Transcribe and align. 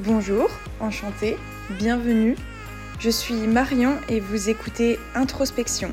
Bonjour, 0.00 0.48
enchantée, 0.80 1.36
bienvenue. 1.70 2.34
Je 2.98 3.10
suis 3.10 3.46
Marion 3.46 3.94
et 4.08 4.18
vous 4.18 4.50
écoutez 4.50 4.98
Introspection. 5.14 5.92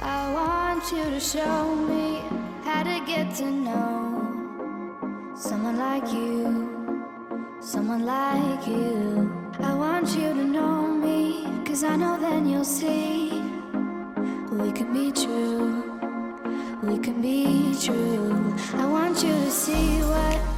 I 0.00 0.32
want 0.32 0.92
you 0.92 1.02
to 1.10 1.18
show 1.18 1.74
me 1.74 2.20
how 2.64 2.84
to 2.84 3.04
get 3.04 3.34
to 3.38 3.50
know 3.50 5.34
someone 5.34 5.76
like 5.76 6.06
you, 6.12 6.68
someone 7.60 8.06
like 8.06 8.68
you. 8.68 9.28
I 9.58 9.74
want 9.74 10.16
you 10.16 10.32
to 10.32 10.44
know 10.44 10.86
me, 10.86 11.44
cause 11.66 11.82
I 11.82 11.96
know 11.96 12.16
then 12.20 12.48
you'll 12.48 12.64
see 12.64 13.42
we 14.52 14.70
can 14.70 14.92
be 14.92 15.10
true, 15.10 15.82
we 16.84 16.98
can 16.98 17.20
be 17.20 17.74
true. 17.82 18.54
I 18.74 18.86
want 18.86 19.24
you 19.24 19.32
to 19.32 19.50
see 19.50 19.98
what. 20.02 20.53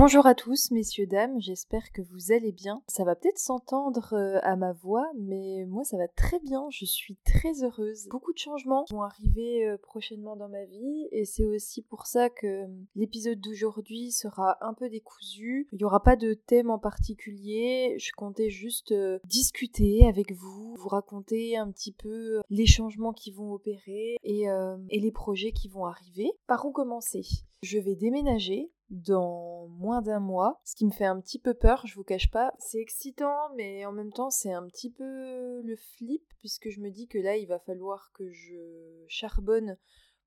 Bonjour 0.00 0.24
à 0.24 0.34
tous, 0.34 0.70
messieurs, 0.70 1.06
dames, 1.06 1.38
j'espère 1.42 1.92
que 1.92 2.00
vous 2.00 2.32
allez 2.32 2.52
bien. 2.52 2.82
Ça 2.88 3.04
va 3.04 3.14
peut-être 3.14 3.38
s'entendre 3.38 4.14
euh, 4.14 4.40
à 4.42 4.56
ma 4.56 4.72
voix, 4.72 5.06
mais 5.14 5.66
moi 5.66 5.84
ça 5.84 5.98
va 5.98 6.08
très 6.08 6.40
bien, 6.40 6.68
je 6.70 6.86
suis 6.86 7.16
très 7.16 7.62
heureuse. 7.62 8.08
Beaucoup 8.08 8.32
de 8.32 8.38
changements 8.38 8.86
vont 8.90 9.02
arriver 9.02 9.68
euh, 9.68 9.76
prochainement 9.76 10.36
dans 10.36 10.48
ma 10.48 10.64
vie, 10.64 11.06
et 11.12 11.26
c'est 11.26 11.44
aussi 11.44 11.82
pour 11.82 12.06
ça 12.06 12.30
que 12.30 12.46
euh, 12.46 12.66
l'épisode 12.96 13.40
d'aujourd'hui 13.40 14.10
sera 14.10 14.56
un 14.62 14.72
peu 14.72 14.88
décousu. 14.88 15.68
Il 15.70 15.76
n'y 15.76 15.84
aura 15.84 16.02
pas 16.02 16.16
de 16.16 16.32
thème 16.32 16.70
en 16.70 16.78
particulier, 16.78 17.96
je 17.98 18.12
comptais 18.16 18.48
juste 18.48 18.94
discuter 19.26 20.08
avec 20.08 20.32
vous, 20.32 20.76
vous 20.78 20.88
raconter 20.88 21.58
un 21.58 21.70
petit 21.70 21.92
peu 21.92 22.40
les 22.48 22.66
changements 22.66 23.12
qui 23.12 23.32
vont 23.32 23.52
opérer 23.52 24.16
et 24.22 24.48
les 24.90 25.12
projets 25.12 25.52
qui 25.52 25.68
vont 25.68 25.84
arriver. 25.84 26.32
Par 26.46 26.64
où 26.64 26.72
commencer? 26.72 27.26
Je 27.62 27.78
vais 27.78 27.96
déménager 27.96 28.70
dans 28.90 29.68
moins 29.68 30.02
d'un 30.02 30.20
mois, 30.20 30.60
ce 30.64 30.74
qui 30.74 30.84
me 30.84 30.90
fait 30.90 31.06
un 31.06 31.20
petit 31.20 31.38
peu 31.38 31.54
peur, 31.54 31.86
je 31.86 31.94
vous 31.94 32.04
cache 32.04 32.30
pas. 32.30 32.52
C'est 32.58 32.80
excitant, 32.80 33.50
mais 33.56 33.86
en 33.86 33.92
même 33.92 34.12
temps, 34.12 34.30
c'est 34.30 34.52
un 34.52 34.66
petit 34.66 34.90
peu 34.90 35.62
le 35.62 35.76
flip, 35.76 36.22
puisque 36.38 36.68
je 36.68 36.80
me 36.80 36.90
dis 36.90 37.06
que 37.06 37.18
là, 37.18 37.36
il 37.36 37.46
va 37.46 37.58
falloir 37.58 38.10
que 38.12 38.30
je 38.30 39.04
charbonne 39.08 39.76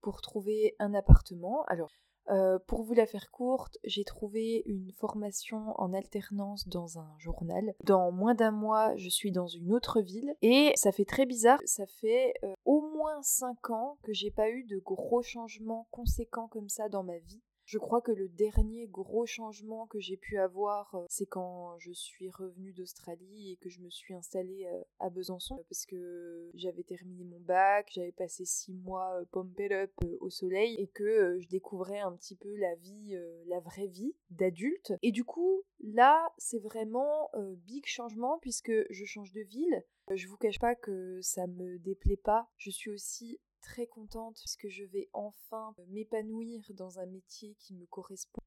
pour 0.02 0.22
trouver 0.22 0.75
un 0.80 0.94
appartement. 0.94 1.64
Alors, 1.67 1.92
euh, 2.30 2.58
pour 2.67 2.83
vous 2.83 2.94
la 2.94 3.05
faire 3.05 3.31
courte, 3.31 3.78
j'ai 3.83 4.05
trouvé 4.05 4.64
une 4.66 4.92
formation 4.94 5.73
en 5.75 5.94
alternance 5.94 6.67
dans 6.67 7.00
un 7.00 7.14
journal. 7.17 7.73
Dans 7.83 8.11
moins 8.11 8.33
d'un 8.33 8.52
mois, 8.52 8.95
je 8.95 9.09
suis 9.09 9.31
dans 9.31 9.48
une 9.48 9.73
autre 9.73 10.00
ville 10.02 10.33
et 10.42 10.72
ça 10.75 10.92
fait 10.92 11.05
très 11.05 11.25
bizarre. 11.25 11.59
Ça 11.66 11.86
fait 11.86 12.33
euh, 12.44 12.53
au 12.66 12.81
moins 12.81 13.22
5 13.22 13.70
ans 13.72 13.98
que 14.03 14.14
j'ai 14.14 14.31
pas 14.31 14.50
eu 14.50 14.64
de 14.64 14.77
gros 14.77 15.22
changements 15.22 15.88
conséquents 15.92 16.48
comme 16.48 16.70
ça 16.70 16.88
dans 16.88 17.03
ma 17.03 17.17
vie. 17.17 17.42
Je 17.66 17.78
crois 17.78 18.02
que 18.02 18.11
le 18.11 18.28
dernier 18.28 18.88
gros 18.88 19.25
changement 19.25 19.88
que 19.88 20.00
j'ai 20.00 20.17
pu 20.17 20.38
avoir, 20.38 20.95
euh, 20.95 21.06
c'est 21.09 21.25
quand 21.25 21.78
je 21.80 21.92
suis 21.94 22.30
revenue 22.30 22.73
d'Australie 22.73 23.52
et 23.52 23.55
que 23.58 23.70
je 23.70 23.80
me 23.80 23.89
suis 23.89 24.14
installée 24.14 24.66
euh, 24.66 24.81
à 25.00 25.09
Besançon 25.09 25.64
parce 25.70 25.86
que 25.86 26.52
j'avais 26.53 26.83
terminé 26.83 27.23
mon 27.23 27.39
bac, 27.39 27.89
j'avais 27.94 28.11
passé 28.11 28.44
six 28.45 28.73
mois 28.73 29.14
euh, 29.16 29.25
pumped 29.31 29.72
up 29.72 29.92
euh, 30.03 30.17
au 30.20 30.30
soleil 30.30 30.75
et 30.78 30.88
que 30.88 31.03
euh, 31.03 31.39
je 31.39 31.47
découvrais 31.47 32.00
un 32.00 32.11
petit 32.16 32.36
peu 32.36 32.53
la 32.58 32.75
vie, 32.75 33.16
euh, 33.16 33.44
la 33.47 33.59
vraie 33.61 33.88
vie 33.88 34.14
d'adulte. 34.30 34.94
Et 35.02 35.11
du 35.11 35.23
coup, 35.23 35.64
là, 35.80 36.33
c'est 36.38 36.59
vraiment 36.59 37.30
euh, 37.36 37.55
big 37.66 37.86
changement 37.86 38.39
puisque 38.39 38.73
je 38.89 39.05
change 39.05 39.31
de 39.31 39.42
ville. 39.42 39.83
Euh, 40.11 40.16
Je 40.16 40.27
vous 40.27 40.38
cache 40.38 40.59
pas 40.59 40.75
que 40.75 41.22
ça 41.22 41.48
me 41.48 41.80
déplaît 41.80 42.17
pas. 42.17 42.50
Je 42.58 42.70
suis 42.72 42.92
aussi 42.92 43.39
très 43.64 43.88
contente 43.88 44.36
puisque 44.36 44.67
je 44.67 44.83
vais 44.83 45.09
enfin 45.14 45.73
m'épanouir 45.88 46.61
dans 46.75 47.00
un 47.00 47.06
métier 47.08 47.56
qui 47.59 47.73
me 47.73 47.86
correspond. 47.88 48.42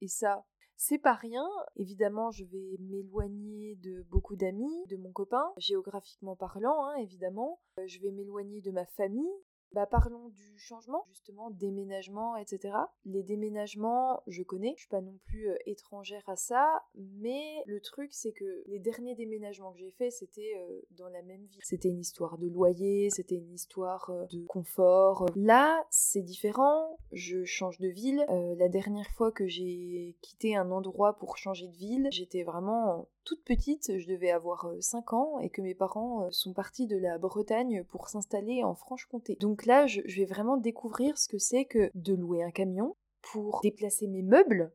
Et 0.00 0.08
ça, 0.08 0.46
c'est 0.76 0.98
pas 0.98 1.14
rien. 1.14 1.46
Évidemment, 1.76 2.30
je 2.30 2.44
vais 2.44 2.76
m'éloigner 2.80 3.76
de 3.76 4.02
beaucoup 4.10 4.36
d'amis, 4.36 4.86
de 4.88 4.96
mon 4.96 5.12
copain, 5.12 5.52
géographiquement 5.58 6.34
parlant, 6.34 6.86
hein, 6.86 6.94
évidemment. 6.96 7.60
Euh, 7.78 7.86
Je 7.86 8.00
vais 8.00 8.10
m'éloigner 8.10 8.60
de 8.60 8.70
ma 8.70 8.86
famille. 8.86 9.30
Bah, 9.74 9.86
parlons 9.86 10.28
du 10.28 10.58
changement, 10.58 11.04
justement, 11.08 11.50
déménagement, 11.50 12.36
etc. 12.36 12.74
Les 13.04 13.22
déménagements, 13.22 14.22
je 14.26 14.42
connais, 14.42 14.74
je 14.76 14.80
suis 14.80 14.88
pas 14.88 15.00
non 15.00 15.18
plus 15.24 15.48
étrangère 15.66 16.28
à 16.28 16.36
ça, 16.36 16.82
mais 16.94 17.42
le 17.66 17.80
truc, 17.80 18.12
c'est 18.12 18.32
que 18.32 18.62
les 18.66 18.78
derniers 18.78 19.14
déménagements 19.14 19.72
que 19.72 19.78
j'ai 19.78 19.90
faits, 19.92 20.12
c'était 20.12 20.52
dans 20.90 21.08
la 21.08 21.22
même 21.22 21.44
ville. 21.46 21.60
C'était 21.62 21.88
une 21.88 22.00
histoire 22.00 22.38
de 22.38 22.48
loyer, 22.48 23.08
c'était 23.10 23.36
une 23.36 23.52
histoire 23.52 24.10
de 24.30 24.44
confort. 24.46 25.26
Là, 25.36 25.84
c'est 25.90 26.22
différent, 26.22 26.98
je 27.12 27.44
change 27.44 27.78
de 27.78 27.88
ville. 27.88 28.24
La 28.58 28.68
dernière 28.68 29.10
fois 29.12 29.32
que 29.32 29.46
j'ai 29.46 30.16
quitté 30.20 30.54
un 30.56 30.70
endroit 30.70 31.16
pour 31.16 31.36
changer 31.38 31.68
de 31.68 31.76
ville, 31.76 32.08
j'étais 32.10 32.42
vraiment 32.42 33.08
toute 33.24 33.44
petite, 33.44 33.98
je 33.98 34.06
devais 34.08 34.30
avoir 34.30 34.66
5 34.80 35.12
ans, 35.12 35.38
et 35.38 35.50
que 35.50 35.62
mes 35.62 35.74
parents 35.74 36.24
euh, 36.24 36.30
sont 36.30 36.52
partis 36.52 36.86
de 36.86 36.96
la 36.96 37.18
Bretagne 37.18 37.84
pour 37.84 38.08
s'installer 38.08 38.64
en 38.64 38.74
Franche-Comté. 38.74 39.36
Donc 39.40 39.66
là, 39.66 39.86
je, 39.86 40.00
vais 40.02 40.24
vraiment 40.24 40.56
découvrir 40.56 41.18
ce 41.18 41.28
que 41.28 41.38
c'est 41.38 41.64
que 41.64 41.90
de 41.94 42.14
louer 42.14 42.42
un 42.42 42.50
camion 42.50 42.96
pour 43.32 43.60
déplacer 43.62 44.06
mes 44.08 44.22
meubles. 44.22 44.72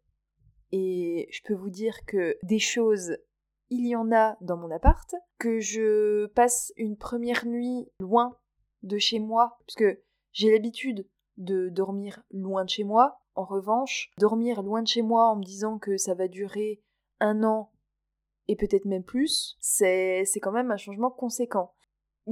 Et 0.71 1.27
je 1.31 1.41
peux 1.43 1.53
vous 1.53 1.69
dire 1.69 2.05
que 2.05 2.37
des 2.43 2.59
choses, 2.59 3.17
il 3.69 3.85
y 3.85 3.95
en 3.95 4.11
a 4.11 4.37
dans 4.41 4.57
mon 4.57 4.71
appart, 4.71 5.15
que 5.37 5.59
je 5.59 6.27
passe 6.27 6.73
une 6.77 6.97
première 6.97 7.45
nuit 7.45 7.87
loin 7.99 8.37
de 8.83 8.97
chez 8.97 9.19
moi, 9.19 9.57
puisque 9.65 9.97
j'ai 10.31 10.51
l'habitude 10.51 11.07
de 11.37 11.69
dormir 11.69 12.23
loin 12.31 12.65
de 12.65 12.69
chez 12.69 12.83
moi. 12.83 13.19
En 13.35 13.45
revanche, 13.45 14.11
dormir 14.17 14.63
loin 14.63 14.81
de 14.81 14.87
chez 14.87 15.01
moi 15.03 15.29
en 15.29 15.35
me 15.35 15.43
disant 15.43 15.77
que 15.77 15.97
ça 15.97 16.15
va 16.15 16.27
durer 16.27 16.81
un 17.19 17.43
an 17.43 17.71
et 18.47 18.55
peut-être 18.55 18.85
même 18.85 19.03
plus, 19.03 19.57
c'est 19.59 20.25
quand 20.41 20.51
même 20.51 20.71
un 20.71 20.77
changement 20.77 21.11
conséquent. 21.11 21.73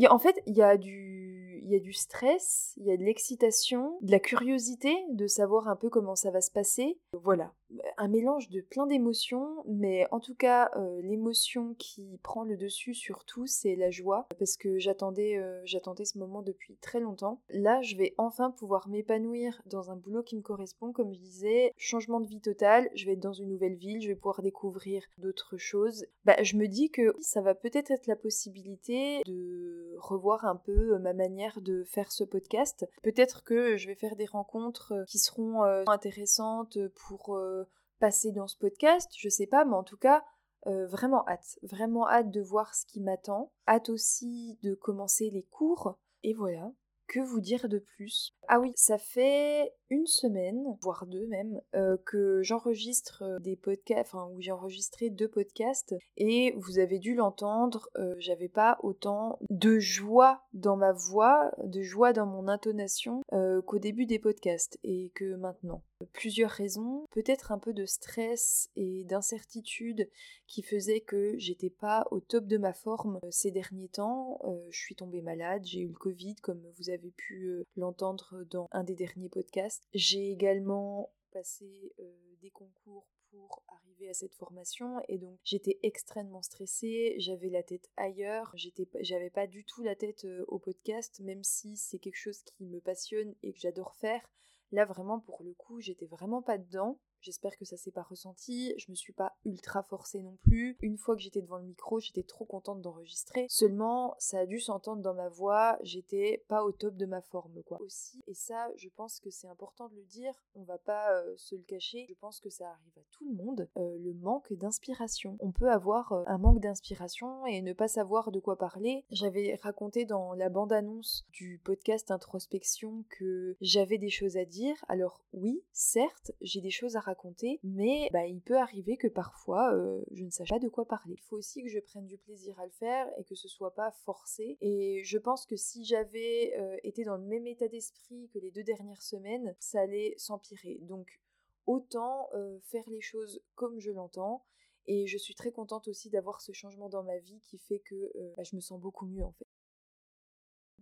En 0.10 0.20
fait, 0.20 0.42
il 0.46 0.56
y, 0.56 0.62
a 0.62 0.78
du, 0.78 1.25
il 1.66 1.72
y 1.72 1.76
a 1.76 1.80
du 1.80 1.94
stress, 1.94 2.76
il 2.78 2.86
y 2.86 2.92
a 2.92 2.98
de 2.98 3.04
l'excitation, 3.04 3.98
de 4.02 4.12
la 4.12 4.20
curiosité 4.20 4.94
de 5.10 5.26
savoir 5.26 5.68
un 5.68 5.76
peu 5.76 5.90
comment 5.90 6.16
ça 6.16 6.30
va 6.30 6.40
se 6.40 6.52
passer. 6.52 7.00
Voilà, 7.14 7.54
un 7.98 8.08
mélange 8.08 8.50
de 8.50 8.62
plein 8.62 8.86
d'émotions, 8.86 9.64
mais 9.68 10.06
en 10.12 10.20
tout 10.20 10.36
cas, 10.36 10.70
euh, 10.76 11.02
l'émotion 11.02 11.74
qui 11.80 12.20
prend 12.22 12.44
le 12.44 12.56
dessus 12.56 12.94
sur 12.94 13.26
tout, 13.26 13.48
c'est 13.48 13.76
la 13.76 13.90
joie, 13.90 14.28
parce 14.38 14.58
que 14.58 14.78
j'attendais 14.78 15.38
euh, 15.38 15.60
j'attendais 15.66 16.06
ce 16.06 16.20
moment 16.20 16.44
depuis 16.44 16.78
très 16.78 17.00
longtemps. 17.00 17.42
Là, 17.50 17.82
je 17.82 17.96
vais 17.96 18.14
enfin 18.20 18.52
pouvoir 18.52 18.88
m'épanouir 18.88 19.60
dans 19.66 19.90
un 19.90 19.96
boulot 19.96 20.22
qui 20.22 20.36
me 20.36 20.44
correspond, 20.44 20.92
comme 20.92 21.14
je 21.14 21.20
disais, 21.20 21.74
changement 21.78 22.20
de 22.20 22.28
vie 22.28 22.42
total, 22.42 22.92
je 22.94 23.08
vais 23.08 23.14
être 23.14 23.20
dans 23.20 23.34
une 23.34 23.50
nouvelle 23.50 23.76
ville, 23.76 24.02
je 24.02 24.10
vais 24.10 24.16
pouvoir 24.16 24.44
découvrir 24.44 25.02
d'autres 25.18 25.58
choses. 25.58 26.06
Bah, 26.26 26.36
je 26.44 26.58
me 26.58 26.68
dis 26.68 26.92
que 26.92 27.16
ça 27.20 27.42
va 27.42 27.56
peut-être 27.56 27.90
être 27.90 28.06
la 28.06 28.16
possibilité 28.16 29.22
de 29.26 29.96
revoir 29.98 30.46
un 30.46 30.56
peu 30.56 30.98
ma 31.00 31.14
manière 31.14 31.55
de 31.62 31.84
faire 31.84 32.12
ce 32.12 32.24
podcast. 32.24 32.88
Peut-être 33.04 33.44
que 33.44 33.78
je 33.78 33.88
vais 33.88 33.96
faire 33.96 34.16
des 34.16 34.26
rencontres 34.26 34.94
euh, 34.94 35.04
qui 35.06 35.20
seront 35.20 35.64
euh, 35.64 35.84
intéressantes 35.88 36.78
pour 37.08 37.36
euh, 37.36 37.64
passer 38.00 38.32
dans 38.32 38.48
ce 38.48 38.58
podcast, 38.58 39.12
je 39.18 39.30
sais 39.30 39.48
pas, 39.48 39.66
mais 39.66 39.76
en 39.76 39.84
tout 39.84 39.98
cas, 39.98 40.24
vraiment 40.66 41.24
hâte, 41.28 41.60
vraiment 41.62 42.10
hâte 42.10 42.32
de 42.32 42.42
voir 42.42 42.74
ce 42.74 42.88
qui 42.88 43.00
m'attend, 43.00 43.52
hâte 43.68 43.90
aussi 43.90 44.58
de 44.64 44.74
commencer 44.74 45.30
les 45.30 45.44
cours, 45.44 46.00
et 46.24 46.34
voilà. 46.34 46.72
Que 47.08 47.20
vous 47.20 47.40
dire 47.40 47.70
de 47.70 47.78
plus? 47.78 48.34
Ah 48.48 48.60
oui, 48.60 48.74
ça 48.76 48.98
fait 48.98 49.72
une 49.90 50.08
semaine, 50.08 50.78
voire 50.82 51.06
deux 51.06 51.28
même, 51.28 51.62
euh, 51.76 51.98
que 52.06 52.42
j'enregistre 52.42 53.24
euh, 53.24 53.40
des 53.40 53.56
podcasts, 53.56 54.14
enfin 54.14 54.30
où 54.34 54.42
j'ai 54.42 54.52
enregistré 54.52 55.10
deux 55.10 55.28
podcasts, 55.28 55.96
et 56.18 56.54
vous 56.58 56.80
avez 56.80 57.00
dû 57.00 57.14
l'entendre, 57.14 57.90
euh, 57.98 58.16
j'avais 58.18 58.50
pas 58.50 58.78
autant 58.82 59.38
de 59.50 59.80
joie 59.80 60.42
dans 60.54 60.76
ma 60.76 60.92
voix, 60.92 61.52
de 61.64 61.82
joie 61.82 62.14
dans 62.14 62.26
mon 62.26 62.48
intonation 62.48 63.22
qu'au 63.66 63.80
début 63.80 64.06
des 64.06 64.20
podcasts, 64.20 64.80
et 64.84 65.12
que 65.14 65.36
maintenant. 65.36 65.84
Plusieurs 66.14 66.52
raisons, 66.52 67.06
peut-être 67.12 67.52
un 67.52 67.58
peu 67.58 67.74
de 67.74 67.86
stress 67.86 68.70
et 68.76 69.04
d'incertitude 69.06 70.10
qui 70.48 70.62
faisait 70.62 71.00
que 71.00 71.38
j'étais 71.38 71.70
pas 71.70 72.06
au 72.12 72.20
top 72.20 72.48
de 72.48 72.58
ma 72.58 72.74
forme 72.74 73.20
ces 73.30 73.52
derniers 73.52 73.88
temps. 73.88 74.40
Je 74.70 74.78
suis 74.78 74.96
tombée 74.96 75.22
malade, 75.22 75.64
j'ai 75.66 75.82
eu 75.82 75.88
le 75.88 75.98
Covid 75.98 76.36
comme 76.42 76.62
vous 76.78 76.90
avez 76.90 77.12
pu 77.12 77.64
l'entendre 77.78 78.44
dans 78.50 78.68
un 78.72 78.84
des 78.84 78.96
derniers 78.96 79.30
podcasts. 79.30 79.75
J'ai 79.94 80.32
également 80.32 81.12
passé 81.32 81.94
euh, 82.00 82.36
des 82.42 82.52
concours 82.52 83.08
pour 83.32 83.64
arriver 83.68 84.10
à 84.10 84.14
cette 84.14 84.36
formation 84.36 85.02
et 85.08 85.18
donc 85.18 85.38
j'étais 85.44 85.80
extrêmement 85.84 86.42
stressée, 86.42 87.16
j'avais 87.18 87.50
la 87.50 87.64
tête 87.64 87.90
ailleurs, 87.98 88.56
j'avais 89.02 89.30
pas 89.30 89.48
du 89.48 89.66
tout 89.66 89.84
la 89.84 89.96
tête 89.96 90.26
au 90.48 90.60
podcast 90.60 91.20
même 91.20 91.44
si 91.44 91.76
c'est 91.76 92.00
quelque 92.00 92.16
chose 92.16 92.42
qui 92.44 92.66
me 92.66 92.80
passionne 92.80 93.36
et 93.44 93.52
que 93.52 93.60
j'adore 93.60 93.96
faire. 93.96 94.30
Là 94.72 94.86
vraiment 94.86 95.20
pour 95.20 95.44
le 95.44 95.54
coup, 95.54 95.82
j'étais 95.82 96.06
vraiment 96.06 96.42
pas 96.42 96.58
dedans. 96.58 97.00
J'espère 97.26 97.58
que 97.58 97.66
ça 97.66 97.76
s'est 97.76 97.90
pas 97.90 98.04
ressenti. 98.04 98.76
Je 98.78 98.92
me 98.92 98.96
suis 98.96 99.12
pas 99.12 99.36
ultra 99.46 99.82
forcée 99.82 100.22
non 100.22 100.38
plus. 100.44 100.78
Une 100.82 100.96
fois 100.96 101.16
que 101.16 101.24
j'étais 101.24 101.42
devant 101.42 101.58
le 101.58 101.64
micro, 101.64 102.00
j'étais 102.00 102.22
trop 102.22 102.46
contente 102.46 102.82
d'enregistrer. 102.82 103.48
Seulement, 103.50 104.14
ça 104.20 104.38
a 104.38 104.46
dû 104.46 104.60
s'entendre 104.60 105.02
dans 105.02 105.16
ma 105.16 105.28
voix. 105.28 105.80
J'étais 105.82 106.46
pas 106.48 106.64
au 106.64 106.72
top 106.72 106.96
de 106.96 107.08
ma 107.08 107.22
forme, 107.22 107.64
quoi. 107.64 107.82
Aussi, 107.82 108.24
et 108.28 108.36
ça, 108.36 108.70
je 108.76 108.90
pense 108.96 109.20
que 109.20 109.32
c'est 109.32 109.48
important 109.48 109.90
de 109.90 109.96
le 109.96 110.04
dire. 110.04 110.34
On 110.54 110.62
va 110.62 110.78
pas 110.78 111.16
euh, 111.16 111.34
se 111.36 111.56
le 111.56 111.64
cacher. 111.64 112.06
Je 112.08 112.14
pense 112.14 112.40
que 112.40 112.52
ça 112.52 112.70
arrive 112.70 112.98
à 113.00 113.04
tout 113.10 113.26
le 113.26 113.34
monde. 113.34 113.68
Euh, 113.78 113.98
le 113.98 114.14
manque 114.14 114.54
d'inspiration. 114.54 115.36
On 115.40 115.52
peut 115.52 115.72
avoir 115.72 116.12
euh, 116.12 116.24
un 116.28 116.38
manque 116.38 116.60
d'inspiration 116.60 117.48
et 117.48 117.64
ne 117.64 117.74
pas 117.74 117.88
savoir 117.88 118.32
de 118.32 118.40
quoi 118.40 118.56
parler. 118.56 119.04
J'avais 119.10 119.60
raconté 119.64 120.06
dans 120.06 120.34
la 120.34 120.50
bande-annonce 120.50 121.26
du 121.32 121.60
podcast 121.64 122.12
Introspection 122.12 123.04
que 123.10 123.58
j'avais 123.62 123.98
des 123.98 124.12
choses 124.12 124.38
à 124.38 124.46
dire. 124.46 124.76
Alors 124.88 125.24
oui, 125.34 125.64
certes, 125.72 126.32
j'ai 126.42 126.62
des 126.62 126.70
choses 126.70 126.96
à 126.96 127.00
raconter, 127.00 127.15
mais 127.64 128.10
bah, 128.12 128.26
il 128.26 128.42
peut 128.42 128.58
arriver 128.58 128.98
que 128.98 129.08
parfois 129.08 129.74
euh, 129.74 130.04
je 130.12 130.24
ne 130.24 130.30
sache 130.30 130.50
pas 130.50 130.60
de 130.60 130.70
quoi 130.70 130.86
parler. 130.86 131.16
Il 131.18 131.24
faut 131.24 131.38
aussi 131.38 131.64
que 131.64 131.70
je 131.70 131.80
prenne 131.80 132.06
du 132.06 132.18
plaisir 132.18 132.60
à 132.60 132.66
le 132.66 132.72
faire 132.72 133.08
et 133.18 133.24
que 133.24 133.36
ce 133.36 133.48
soit 133.48 133.74
pas 133.74 133.92
forcé. 133.92 134.58
Et 134.62 135.04
je 135.04 135.18
pense 135.18 135.46
que 135.46 135.56
si 135.56 135.86
j'avais 135.86 136.54
euh, 136.58 136.78
été 136.84 137.04
dans 137.04 137.18
le 137.18 137.24
même 137.24 137.48
état 137.48 137.68
d'esprit 137.68 138.30
que 138.34 138.40
les 138.40 138.52
deux 138.52 138.64
dernières 138.64 139.02
semaines, 139.02 139.56
ça 139.60 139.82
allait 139.82 140.14
s'empirer. 140.18 140.80
Donc 140.82 141.20
autant 141.66 142.30
euh, 142.34 142.60
faire 142.62 142.88
les 142.90 143.02
choses 143.02 143.42
comme 143.56 143.80
je 143.80 143.92
l'entends. 143.92 144.44
Et 144.88 145.08
je 145.08 145.18
suis 145.18 145.34
très 145.34 145.52
contente 145.52 145.88
aussi 145.88 146.12
d'avoir 146.12 146.42
ce 146.42 146.52
changement 146.52 146.90
dans 146.90 147.02
ma 147.04 147.18
vie 147.18 147.42
qui 147.42 147.58
fait 147.58 147.80
que 147.80 148.12
bah, 148.38 148.44
je 148.44 148.56
me 148.56 148.62
sens 148.62 148.80
beaucoup 148.80 149.08
mieux 149.08 149.24
en 149.24 149.32
fait. 149.32 149.48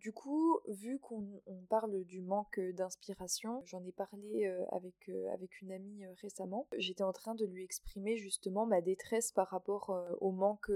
Du 0.03 0.11
coup, 0.11 0.59
vu 0.67 1.00
qu'on 1.00 1.25
parle 1.69 2.03
du 2.03 2.19
manque 2.19 2.59
d'inspiration, 2.59 3.63
j'en 3.65 3.81
ai 3.85 3.94
parlé 3.94 4.45
avec, 4.69 5.09
avec 5.31 5.61
une 5.61 5.71
amie 5.71 6.03
récemment, 6.21 6.67
j'étais 6.75 7.05
en 7.05 7.13
train 7.13 7.35
de 7.35 7.45
lui 7.45 7.63
exprimer 7.63 8.17
justement 8.17 8.65
ma 8.65 8.81
détresse 8.81 9.31
par 9.31 9.47
rapport 9.47 9.95
au 10.19 10.31
manque 10.31 10.69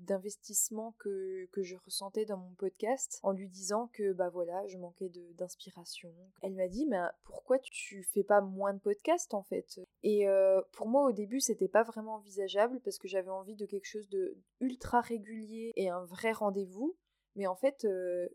d'investissement 0.00 0.96
que, 0.98 1.46
que, 1.52 1.62
je 1.62 1.76
ressentais 1.76 2.24
dans 2.24 2.38
mon 2.38 2.54
podcast, 2.54 3.20
en 3.22 3.30
lui 3.30 3.48
disant 3.48 3.88
que 3.92 4.12
bah 4.12 4.30
voilà, 4.30 4.66
je 4.66 4.78
manquais 4.78 5.12
d'inspiration. 5.38 6.12
Elle 6.42 6.54
m'a 6.54 6.66
dit, 6.66 6.86
mais 6.86 6.98
pourquoi 7.22 7.60
tu 7.60 8.02
fais 8.02 8.24
pas 8.24 8.40
moins 8.40 8.74
de 8.74 8.80
podcasts 8.80 9.34
en 9.34 9.44
fait? 9.44 9.80
Et 10.02 10.26
pour 10.72 10.88
moi 10.88 11.04
au 11.04 11.12
début, 11.12 11.38
c'était 11.38 11.68
pas 11.68 11.84
vraiment 11.84 12.16
envisageable 12.16 12.80
parce 12.80 12.98
que 12.98 13.06
j'avais 13.06 13.30
envie 13.30 13.54
de 13.54 13.64
quelque 13.64 13.86
chose 13.86 14.08
de 14.08 14.36
ultra 14.58 15.00
régulier 15.02 15.72
et 15.76 15.88
un 15.88 16.04
vrai 16.04 16.32
rendez-vous. 16.32 16.96
Mais 17.36 17.46
en 17.46 17.54
fait, 17.54 17.86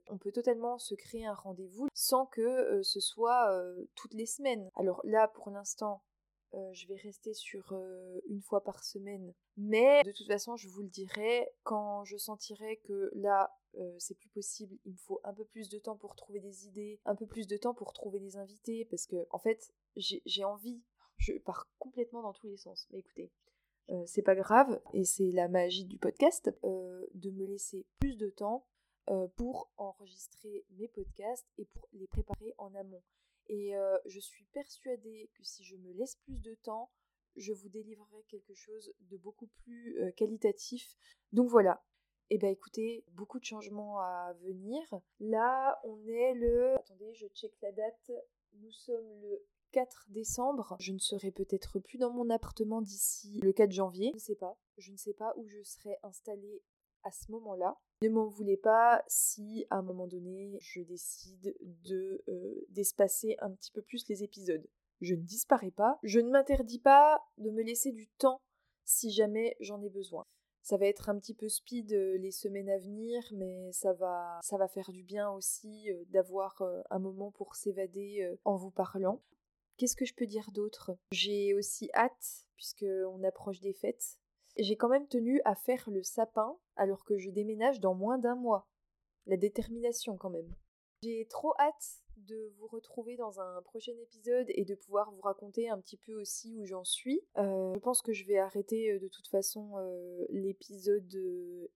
on 0.08 0.18
peut 0.18 0.32
totalement 0.32 0.78
se 0.78 0.96
créer 0.96 1.26
un 1.26 1.34
rendez-vous 1.34 1.88
sans 1.94 2.26
que 2.26 2.82
ce 2.84 3.00
soit 3.00 3.52
toutes 3.96 4.14
les 4.14 4.26
semaines. 4.26 4.70
Alors 4.76 5.02
là, 5.04 5.28
pour 5.28 5.50
l'instant, 5.50 6.04
je 6.72 6.88
vais 6.88 6.96
rester 6.96 7.34
sur 7.34 7.74
une 8.28 8.42
fois 8.42 8.64
par 8.64 8.84
semaine. 8.84 9.34
Mais 9.58 10.04
de 10.04 10.12
toute 10.12 10.28
façon, 10.28 10.56
je 10.56 10.68
vous 10.68 10.84
le 10.84 10.90
dirai 10.90 11.52
quand 11.64 12.06
je 12.06 12.18
sentirai 12.18 12.78
que 12.78 13.12
là, 13.16 13.58
c'est 13.98 14.18
plus 14.18 14.30
possible. 14.30 14.78
Il 14.86 14.94
me 14.94 14.98
faut 14.98 15.20
un 15.24 15.34
peu 15.34 15.46
plus 15.46 15.70
de 15.70 15.80
temps 15.80 15.96
pour 15.98 16.16
trouver 16.16 16.40
des 16.40 16.68
idées, 16.68 17.00
un 17.06 17.16
peu 17.16 17.26
plus 17.26 17.48
de 17.48 17.58
temps 17.58 17.74
pour 17.74 17.94
trouver 17.94 18.20
des 18.20 18.38
invités. 18.38 18.86
Parce 18.86 19.08
que, 19.08 19.28
en 19.32 19.40
fait, 19.40 19.74
j'ai 19.96 20.44
envie. 20.44 20.82
Je 21.18 21.34
pars 21.34 21.68
complètement 21.80 22.22
dans 22.22 22.34
tous 22.34 22.48
les 22.48 22.58
sens. 22.58 22.88
Mais 22.92 23.00
écoutez, 23.00 23.32
c'est 24.06 24.22
pas 24.22 24.36
grave, 24.36 24.82
et 24.94 25.04
c'est 25.06 25.32
la 25.32 25.48
magie 25.48 25.86
du 25.86 25.98
podcast, 25.98 26.50
de 26.64 27.32
me 27.32 27.46
laisser 27.46 27.86
plus 28.00 28.16
de 28.18 28.30
temps 28.30 28.66
pour 29.36 29.70
enregistrer 29.78 30.66
mes 30.72 30.88
podcasts 30.88 31.48
et 31.58 31.66
pour 31.66 31.88
les 31.92 32.08
préparer 32.08 32.54
en 32.58 32.74
amont. 32.76 33.04
Et 33.48 33.76
euh, 33.76 33.98
je 34.06 34.20
suis 34.20 34.46
persuadée 34.54 35.30
que 35.34 35.44
si 35.44 35.66
je 35.66 35.76
me 35.76 35.92
laisse 35.92 36.16
plus 36.18 36.40
de 36.40 36.56
temps, 36.56 36.90
je 37.36 37.54
vous 37.54 37.70
délivrerai 37.70 38.24
quelque 38.30 38.54
chose 38.54 38.94
de 39.02 39.18
beaucoup 39.18 39.48
plus 39.48 40.00
euh, 40.00 40.12
qualitatif. 40.12 40.96
Donc 41.34 41.50
voilà. 41.50 41.84
Eh 42.30 42.38
bien 42.38 42.50
écoutez, 42.50 43.04
beaucoup 43.12 43.40
de 43.40 43.46
changements 43.46 44.00
à 44.00 44.34
venir. 44.42 44.82
Là, 45.20 45.82
on 45.84 46.02
est 46.08 46.34
le... 46.34 46.76
Attendez, 46.76 47.14
je 47.14 47.28
check 47.28 47.54
la 47.62 47.74
date. 47.74 48.12
Nous 48.54 48.72
sommes 48.72 49.20
le 49.22 49.46
4 49.72 50.08
décembre. 50.12 50.78
Je 50.80 50.94
ne 50.94 51.00
serai 51.00 51.32
peut-être 51.32 51.80
plus 51.80 51.98
dans 51.98 52.12
mon 52.12 52.30
appartement 52.30 52.82
d'ici 52.82 53.42
le 53.42 53.52
4 53.52 53.72
janvier. 53.72 54.12
Je 54.12 54.16
ne 54.16 54.20
sais 54.20 54.36
pas. 54.36 54.58
Je 54.78 54.92
ne 54.94 54.98
sais 54.98 55.14
pas 55.14 55.34
où 55.36 55.46
je 55.46 55.62
serai 55.64 55.98
installée 56.04 56.62
à 57.04 57.12
ce 57.12 57.32
moment-là. 57.32 57.78
Ne 58.02 58.10
m'en 58.10 58.28
voulez 58.28 58.58
pas 58.58 59.04
si 59.08 59.66
à 59.70 59.78
un 59.78 59.82
moment 59.82 60.08
donné 60.08 60.58
je 60.62 60.82
décide 60.82 61.56
de 61.84 62.24
euh, 62.28 62.66
d'espacer 62.70 63.36
un 63.40 63.52
petit 63.52 63.72
peu 63.72 63.82
plus 63.82 64.08
les 64.08 64.24
épisodes. 64.24 64.68
Je 65.02 65.16
ne 65.16 65.22
disparais 65.22 65.72
pas, 65.72 66.00
je 66.04 66.20
ne 66.20 66.30
m'interdis 66.30 66.80
pas 66.80 67.24
de 67.38 67.50
me 67.50 67.64
laisser 67.64 67.92
du 67.92 68.08
temps 68.08 68.42
si 68.86 69.12
jamais 69.12 69.56
j'en 69.60 69.82
ai 69.82 69.90
besoin. 69.90 70.24
Ça 70.64 70.78
va 70.78 70.86
être 70.86 71.10
un 71.10 71.18
petit 71.18 71.34
peu 71.34 71.50
speed 71.50 71.92
euh, 71.94 72.18
les 72.18 72.32
semaines 72.32 72.70
à 72.70 72.78
venir, 72.78 73.24
mais 73.34 73.72
ça 73.72 73.94
va, 73.94 74.40
ça 74.44 74.58
va 74.58 74.68
faire 74.68 74.92
du 74.92 75.04
bien 75.04 75.32
aussi 75.32 75.92
euh, 75.92 76.04
d'avoir 76.10 76.62
un 76.90 77.00
moment 77.00 77.32
pour 77.32 77.56
s'évader 77.56 78.32
en 78.46 78.56
vous 78.56 78.72
parlant. 78.72 79.22
Qu'est-ce 79.78 79.96
que 79.96 80.06
je 80.06 80.14
peux 80.14 80.28
dire 80.28 80.52
d'autre? 80.52 80.92
J'ai 81.12 81.56
aussi 81.56 81.90
hâte, 81.96 82.46
puisqu'on 82.56 83.24
approche 83.24 83.60
des 83.62 83.74
fêtes, 83.74 84.20
j'ai 84.58 84.76
quand 84.76 84.90
même 84.90 85.08
tenu 85.08 85.42
à 85.46 85.56
faire 85.56 85.90
le 85.90 86.04
sapin 86.04 86.58
alors 86.76 87.04
que 87.04 87.18
je 87.18 87.30
déménage 87.30 87.80
dans 87.80 87.94
moins 87.94 88.18
d'un 88.18 88.36
mois. 88.36 88.68
La 89.26 89.38
détermination 89.38 90.18
quand 90.18 90.30
même. 90.30 90.54
J'ai 91.04 91.26
trop 91.30 91.54
hâte 91.60 92.02
de 92.28 92.54
vous 92.58 92.68
retrouver 92.68 93.16
dans 93.18 93.40
un 93.40 93.62
prochain 93.64 93.94
épisode 94.04 94.48
et 94.50 94.66
de 94.66 94.76
pouvoir 94.76 95.12
vous 95.12 95.22
raconter 95.22 95.70
un 95.70 95.80
petit 95.80 95.98
peu 95.98 96.14
aussi 96.14 96.56
où 96.58 96.66
j'en 96.66 96.84
suis. 96.84 97.22
Euh, 97.38 97.74
je 97.74 97.80
pense 97.80 98.02
que 98.02 98.14
je 98.14 98.26
vais 98.26 98.38
arrêter 98.38 98.92
euh, 98.92 99.00
de 99.00 99.08
toute 99.08 99.28
façon 99.28 99.78
euh, 99.78 100.26
l'épisode 100.30 101.18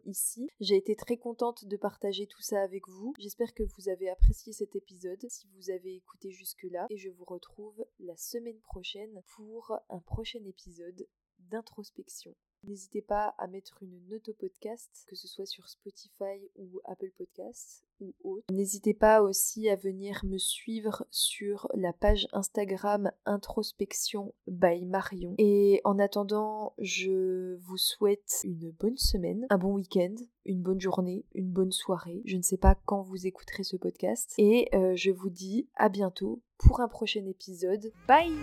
ici. 0.05 0.47
J'ai 0.59 0.75
été 0.75 0.95
très 0.95 1.17
contente 1.17 1.65
de 1.65 1.77
partager 1.77 2.27
tout 2.27 2.41
ça 2.41 2.61
avec 2.61 2.87
vous. 2.87 3.13
J'espère 3.17 3.53
que 3.53 3.63
vous 3.63 3.89
avez 3.89 4.09
apprécié 4.09 4.53
cet 4.53 4.75
épisode 4.75 5.25
si 5.27 5.47
vous 5.55 5.71
avez 5.71 5.95
écouté 5.95 6.31
jusque-là 6.31 6.85
et 6.89 6.97
je 6.97 7.09
vous 7.09 7.25
retrouve 7.25 7.83
la 7.99 8.15
semaine 8.15 8.59
prochaine 8.61 9.23
pour 9.35 9.75
un 9.89 9.99
prochain 9.99 10.43
épisode 10.45 11.07
d'introspection. 11.39 12.35
N'hésitez 12.67 13.01
pas 13.01 13.35
à 13.37 13.47
mettre 13.47 13.77
une 13.81 13.99
note 14.09 14.29
au 14.29 14.33
podcast, 14.33 15.05
que 15.07 15.15
ce 15.15 15.27
soit 15.27 15.45
sur 15.45 15.69
Spotify 15.69 16.49
ou 16.55 16.79
Apple 16.85 17.11
Podcasts 17.17 17.85
ou 17.99 18.13
autre. 18.23 18.45
N'hésitez 18.51 18.93
pas 18.93 19.21
aussi 19.21 19.69
à 19.69 19.75
venir 19.75 20.21
me 20.25 20.37
suivre 20.37 21.05
sur 21.11 21.67
la 21.73 21.93
page 21.93 22.27
Instagram 22.33 23.11
Introspection 23.25 24.33
by 24.47 24.85
Marion. 24.85 25.35
Et 25.37 25.81
en 25.83 25.99
attendant, 25.99 26.73
je 26.79 27.55
vous 27.55 27.77
souhaite 27.77 28.41
une 28.43 28.71
bonne 28.71 28.97
semaine, 28.97 29.45
un 29.49 29.57
bon 29.57 29.73
week-end, 29.73 30.15
une 30.45 30.61
bonne 30.61 30.81
journée, 30.81 31.25
une 31.33 31.51
bonne 31.51 31.71
soirée. 31.71 32.21
Je 32.25 32.37
ne 32.37 32.41
sais 32.41 32.57
pas 32.57 32.75
quand 32.85 33.01
vous 33.01 33.27
écouterez 33.27 33.63
ce 33.63 33.77
podcast. 33.77 34.33
Et 34.37 34.69
euh, 34.73 34.95
je 34.95 35.11
vous 35.11 35.29
dis 35.29 35.67
à 35.75 35.89
bientôt 35.89 36.41
pour 36.57 36.79
un 36.79 36.87
prochain 36.87 37.25
épisode. 37.25 37.91
Bye 38.07 38.33